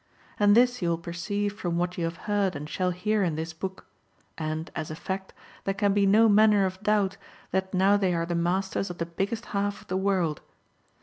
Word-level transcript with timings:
And 0.39 0.55
this 0.57 0.81
you 0.81 0.89
will 0.89 0.97
perceive 0.97 1.53
from 1.53 1.77
what 1.77 1.95
you 1.95 2.05
have 2.05 2.17
heard 2.25 2.55
and 2.55 2.67
shall 2.67 2.89
hear 2.89 3.21
in 3.21 3.35
this 3.35 3.53
book; 3.53 3.85
and 4.35 4.71
(as 4.75 4.89
a 4.89 4.95
fact) 4.95 5.31
there 5.63 5.75
can 5.75 5.93
be 5.93 6.07
no 6.07 6.27
manner 6.27 6.65
of 6.65 6.81
doubt 6.81 7.17
that 7.51 7.71
now 7.71 7.97
they 7.97 8.15
are 8.15 8.25
the 8.25 8.33
masters 8.33 8.89
of 8.89 8.97
the 8.97 9.05
biggest 9.05 9.45
half 9.53 9.81
of 9.83 9.87
the 9.89 9.97
world. 9.97 10.41